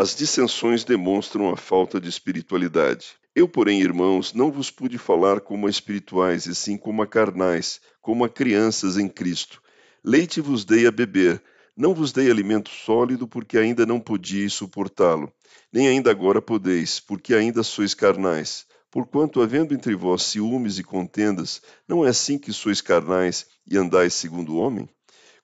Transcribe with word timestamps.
as 0.00 0.14
dissensões 0.14 0.84
demonstram 0.84 1.50
a 1.50 1.56
falta 1.56 2.00
de 2.00 2.08
espiritualidade. 2.08 3.16
Eu, 3.34 3.48
porém, 3.48 3.80
irmãos, 3.80 4.32
não 4.32 4.48
vos 4.48 4.70
pude 4.70 4.96
falar 4.96 5.40
como 5.40 5.66
a 5.66 5.70
espirituais, 5.70 6.46
e 6.46 6.54
sim 6.54 6.76
como 6.76 7.02
a 7.02 7.06
carnais, 7.06 7.80
como 8.00 8.24
a 8.24 8.28
crianças 8.28 8.96
em 8.96 9.08
Cristo. 9.08 9.60
Leite 10.04 10.40
vos 10.40 10.64
dei 10.64 10.86
a 10.86 10.92
beber, 10.92 11.42
não 11.76 11.92
vos 11.92 12.12
dei 12.12 12.30
alimento 12.30 12.70
sólido, 12.70 13.26
porque 13.26 13.58
ainda 13.58 13.84
não 13.84 13.98
podíeis 13.98 14.52
suportá-lo, 14.52 15.32
nem 15.72 15.88
ainda 15.88 16.12
agora 16.12 16.40
podeis, 16.40 17.00
porque 17.00 17.34
ainda 17.34 17.64
sois 17.64 17.92
carnais. 17.92 18.66
Porquanto, 18.92 19.42
havendo 19.42 19.74
entre 19.74 19.96
vós 19.96 20.22
ciúmes 20.22 20.78
e 20.78 20.84
contendas, 20.84 21.60
não 21.88 22.06
é 22.06 22.10
assim 22.10 22.38
que 22.38 22.52
sois 22.52 22.80
carnais 22.80 23.46
e 23.68 23.76
andais 23.76 24.14
segundo 24.14 24.54
o 24.54 24.58
homem? 24.58 24.88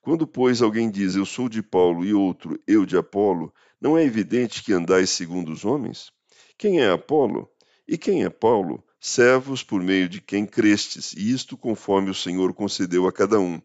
Quando, 0.05 0.27
pois, 0.27 0.61
alguém 0.61 0.91
diz 0.91 1.15
eu 1.15 1.25
sou 1.25 1.49
de 1.49 1.63
Paulo 1.63 2.05
e 2.05 2.13
outro 2.13 2.61
eu 2.67 2.85
de 2.85 2.95
Apolo, 2.95 3.51
não 3.81 3.97
é 3.97 4.03
evidente 4.03 4.61
que 4.61 4.71
andais 4.71 5.09
segundo 5.09 5.51
os 5.51 5.65
homens? 5.65 6.11
Quem 6.59 6.79
é 6.79 6.91
Apolo? 6.91 7.49
E 7.87 7.97
quem 7.97 8.23
é 8.23 8.29
Paulo? 8.29 8.83
Servos 8.99 9.63
por 9.63 9.81
meio 9.81 10.07
de 10.07 10.21
quem 10.21 10.45
crestes, 10.45 11.13
e 11.13 11.31
isto 11.31 11.57
conforme 11.57 12.11
o 12.11 12.13
Senhor 12.13 12.53
concedeu 12.53 13.07
a 13.07 13.11
cada 13.11 13.39
um. 13.39 13.59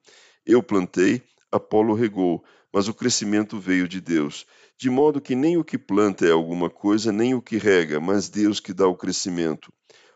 Eu 0.47 0.63
plantei, 0.63 1.23
Apolo 1.53 1.93
regou, 1.93 2.43
mas 2.73 2.89
o 2.89 2.95
crescimento 2.95 3.61
veio 3.61 3.87
de 3.87 4.01
Deus. 4.01 4.47
De 4.79 4.89
modo 4.89 5.21
que 5.21 5.35
nem 5.35 5.59
o 5.59 5.65
que 5.65 5.77
planta 5.77 6.25
é 6.25 6.31
alguma 6.31 6.71
coisa, 6.71 7.13
nem 7.13 7.35
o 7.35 7.43
que 7.43 7.59
rega, 7.59 8.01
mas 8.01 8.31
Deus 8.31 8.61
que 8.61 8.73
dá 8.73 8.87
o 8.87 8.97
crescimento. 8.97 9.71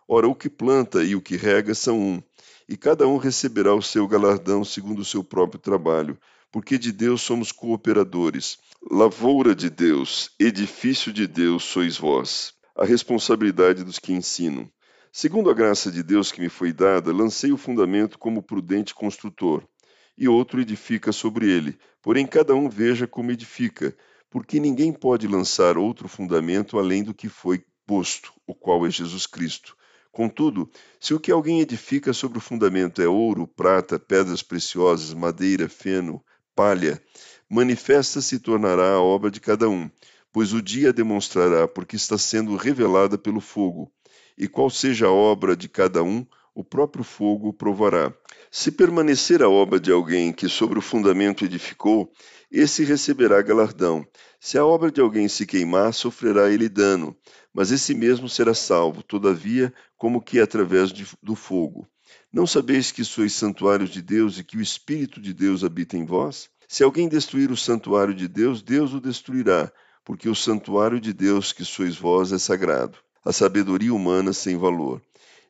Ora, 0.09 0.27
o 0.27 0.35
que 0.35 0.49
planta 0.49 1.05
e 1.05 1.15
o 1.15 1.21
que 1.21 1.37
rega 1.37 1.75
são 1.75 2.01
um, 2.01 2.23
e 2.69 2.77
cada 2.77 3.07
um 3.07 3.17
receberá 3.17 3.75
o 3.75 3.83
seu 3.83 4.07
galardão 4.09 4.65
segundo 4.65 5.01
o 5.01 5.05
seu 5.05 5.23
próprio 5.23 5.61
trabalho, 5.61 6.19
porque 6.51 6.79
de 6.79 6.93
Deus 6.93 7.23
somos 7.23 7.51
cooperadores. 7.51 8.59
Lavoura 8.91 9.55
de 9.55 9.69
Deus, 9.69 10.31
edifício 10.39 11.13
de 11.13 11.27
Deus 11.27 11.65
sois 11.65 11.97
vós. 11.97 12.55
A 12.77 12.85
responsabilidade 12.85 13.85
dos 13.85 13.99
que 13.99 14.13
ensinam. 14.13 14.71
Segundo 15.13 15.49
a 15.49 15.55
graça 15.55 15.93
de 15.93 16.03
Deus 16.03 16.33
que 16.33 16.41
me 16.41 16.49
foi 16.49 16.73
dada, 16.73 17.13
lancei 17.13 17.53
o 17.53 17.57
fundamento 17.57 18.19
como 18.19 18.43
prudente 18.43 18.95
construtor, 18.95 19.65
e 20.19 20.27
outro 20.29 20.61
edifica 20.61 21.13
sobre 21.13 21.51
ele. 21.51 21.79
Porém, 22.03 22.27
cada 22.27 22.55
um 22.55 22.69
veja 22.69 23.07
como 23.07 23.31
edifica, 23.31 23.97
porque 24.29 24.59
ninguém 24.59 24.93
pode 24.93 25.29
lançar 25.29 25.79
outro 25.79 26.09
fundamento 26.09 26.79
além 26.79 27.05
do 27.05 27.15
que 27.15 27.29
foi 27.29 27.65
posto, 27.87 28.33
o 28.47 28.55
qual 28.55 28.87
é 28.87 28.91
Jesus 28.91 29.27
Cristo. 29.27 29.77
Contudo, 30.15 30.71
se 31.01 31.13
o 31.13 31.19
que 31.19 31.33
alguém 31.33 31.61
edifica 31.61 32.13
sobre 32.13 32.39
o 32.39 32.41
fundamento 32.41 33.03
é 33.03 33.09
ouro, 33.09 33.49
prata, 33.49 33.99
pedras 33.99 34.45
preciosas, 34.45 35.13
madeira, 35.13 35.69
feno, 35.69 36.25
palha, 36.55 37.03
manifesta 37.51 38.21
se 38.21 38.39
tornará 38.39 38.93
a 38.93 39.01
obra 39.01 39.29
de 39.29 39.41
cada 39.41 39.69
um, 39.69 39.91
pois 40.33 40.53
o 40.53 40.63
dia 40.63 40.93
demonstrará, 40.93 41.67
porque 41.67 41.97
está 41.97 42.17
sendo 42.17 42.55
revelada 42.55 43.19
pelo 43.19 43.41
fogo. 43.41 43.93
E 44.39 44.47
qual 44.47 44.71
seja 44.71 45.07
a 45.07 45.13
obra 45.13 45.57
de 45.57 45.69
cada 45.69 46.01
um, 46.05 46.25
o 46.55 46.63
próprio 46.63 47.03
fogo 47.03 47.53
provará. 47.53 48.15
Se 48.51 48.71
permanecer 48.71 49.43
a 49.43 49.49
obra 49.49 49.81
de 49.81 49.91
alguém 49.91 50.33
que 50.33 50.49
sobre 50.49 50.79
o 50.79 50.83
fundamento 50.83 51.45
edificou, 51.45 52.13
esse 52.51 52.85
receberá 52.85 53.43
galardão. 53.43 54.07
Se 54.39 54.57
a 54.57 54.65
obra 54.65 54.93
de 54.93 55.01
alguém 55.01 55.27
se 55.27 55.45
queimar, 55.45 55.93
sofrerá 55.93 56.51
ele 56.51 56.69
dano, 56.69 57.17
mas 57.53 57.73
esse 57.73 57.95
mesmo 57.95 58.29
será 58.29 58.55
salvo, 58.55 59.03
todavia, 59.03 59.75
como 59.97 60.23
que 60.23 60.39
através 60.39 60.93
de, 60.93 61.07
do 61.23 61.35
fogo. 61.35 61.89
Não 62.33 62.47
sabeis 62.47 62.93
que 62.93 63.05
sois 63.05 63.33
santuários 63.33 63.91
de 63.91 64.01
Deus 64.01 64.39
e 64.39 64.45
que 64.45 64.57
o 64.57 64.61
Espírito 64.61 65.21
de 65.21 65.33
Deus 65.33 65.65
habita 65.65 65.97
em 65.97 66.05
vós? 66.05 66.49
Se 66.69 66.83
alguém 66.83 67.09
destruir 67.09 67.51
o 67.51 67.57
santuário 67.57 68.15
de 68.15 68.29
Deus, 68.29 68.63
Deus 68.63 68.93
o 68.93 69.01
destruirá, 69.01 69.73
porque 70.05 70.29
o 70.29 70.35
santuário 70.35 71.01
de 71.01 71.13
Deus 71.13 71.53
que 71.53 71.65
sois 71.65 71.97
vós 71.97 72.33
é 72.33 72.39
sagrado. 72.39 72.99
A 73.25 73.33
sabedoria 73.33 73.95
humana 73.95 74.33
sem 74.33 74.57
valor. 74.57 75.01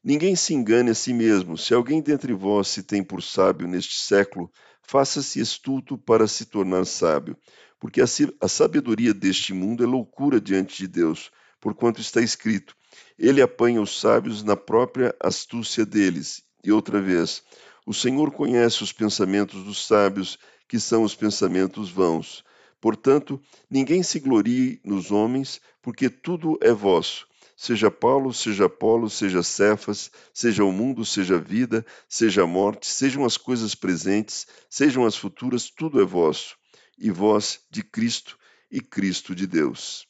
Ninguém 0.04 0.36
se 0.36 0.52
engane 0.52 0.90
a 0.90 0.94
si 0.94 1.14
mesmo. 1.14 1.56
Se 1.56 1.72
alguém 1.72 2.02
dentre 2.02 2.34
vós 2.34 2.68
se 2.68 2.82
tem 2.82 3.02
por 3.02 3.22
sábio 3.22 3.66
neste 3.66 3.98
século, 3.98 4.52
faça-se 4.82 5.40
estulto 5.40 5.96
para 5.96 6.28
se 6.28 6.44
tornar 6.44 6.84
sábio, 6.84 7.34
porque 7.80 8.02
a 8.02 8.48
sabedoria 8.48 9.14
deste 9.14 9.54
mundo 9.54 9.82
é 9.82 9.86
loucura 9.86 10.38
diante 10.38 10.76
de 10.76 10.86
Deus, 10.86 11.30
porquanto 11.58 12.02
está 12.02 12.20
escrito: 12.20 12.76
Ele 13.18 13.40
apanha 13.40 13.80
os 13.80 13.98
sábios 13.98 14.42
na 14.42 14.54
própria 14.54 15.14
astúcia 15.18 15.86
deles. 15.86 16.42
E 16.62 16.70
outra 16.70 17.00
vez, 17.00 17.42
o 17.86 17.94
Senhor 17.94 18.30
conhece 18.30 18.82
os 18.82 18.92
pensamentos 18.92 19.64
dos 19.64 19.86
sábios 19.86 20.38
que 20.68 20.78
são 20.78 21.02
os 21.02 21.14
pensamentos 21.14 21.88
vãos. 21.88 22.44
Portanto, 22.78 23.40
ninguém 23.70 24.02
se 24.02 24.20
glorie 24.20 24.82
nos 24.84 25.10
homens, 25.10 25.62
porque 25.80 26.10
tudo 26.10 26.58
é 26.60 26.72
vosso. 26.72 27.26
Seja 27.56 27.90
Paulo, 27.90 28.32
seja 28.32 28.66
Apolo, 28.66 29.08
seja 29.08 29.42
Cefas, 29.42 30.10
seja 30.32 30.64
o 30.64 30.72
mundo, 30.72 31.04
seja 31.04 31.36
a 31.36 31.40
vida, 31.40 31.84
seja 32.08 32.42
a 32.42 32.46
morte, 32.46 32.86
sejam 32.86 33.24
as 33.24 33.36
coisas 33.36 33.74
presentes, 33.74 34.46
sejam 34.68 35.06
as 35.06 35.16
futuras, 35.16 35.70
tudo 35.70 36.00
é 36.00 36.04
vosso. 36.04 36.56
E 36.98 37.10
vós 37.10 37.60
de 37.70 37.82
Cristo, 37.82 38.38
e 38.70 38.80
Cristo 38.80 39.34
de 39.34 39.46
Deus. 39.46 40.06